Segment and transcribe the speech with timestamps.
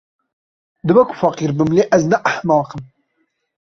[0.85, 2.81] Dibe ku feqîr bim, lê ez ne ehmeq im.